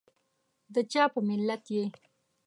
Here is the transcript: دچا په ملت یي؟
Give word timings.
دچا 0.73 1.03
په 1.13 1.19
ملت 1.27 1.63
یي؟ 1.75 1.83